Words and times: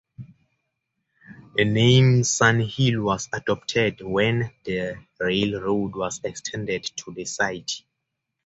The 1.53 1.63
name 1.63 2.23
Sun 2.23 2.59
Hill 2.61 3.03
was 3.03 3.29
adopted 3.31 4.01
when 4.01 4.51
the 4.63 4.95
railroad 5.19 5.95
was 5.95 6.19
extended 6.23 6.85
to 6.95 7.11
the 7.13 7.25
site. 7.25 7.83